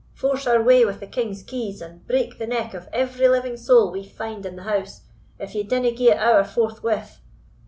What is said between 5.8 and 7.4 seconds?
gie it ower forthwith!"